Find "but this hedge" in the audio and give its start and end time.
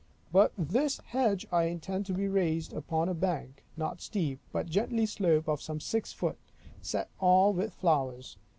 0.31-1.45